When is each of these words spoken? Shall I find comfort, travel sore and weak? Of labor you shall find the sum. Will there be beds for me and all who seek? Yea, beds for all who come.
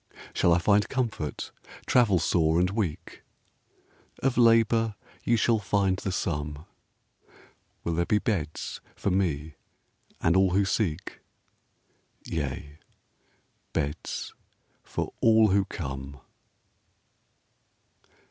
Shall 0.33 0.51
I 0.51 0.57
find 0.57 0.89
comfort, 0.89 1.51
travel 1.85 2.17
sore 2.17 2.59
and 2.59 2.71
weak? 2.71 3.21
Of 4.23 4.35
labor 4.35 4.95
you 5.23 5.37
shall 5.37 5.59
find 5.59 5.97
the 5.97 6.11
sum. 6.11 6.65
Will 7.83 7.93
there 7.93 8.07
be 8.07 8.17
beds 8.17 8.81
for 8.95 9.11
me 9.11 9.53
and 10.19 10.35
all 10.35 10.53
who 10.55 10.65
seek? 10.65 11.19
Yea, 12.25 12.79
beds 13.73 14.33
for 14.81 15.13
all 15.21 15.49
who 15.49 15.65
come. 15.65 16.19